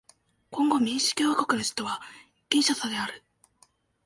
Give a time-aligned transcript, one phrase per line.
[0.49, 2.01] コンゴ民主共和国の首都は
[2.49, 3.23] キンシャサである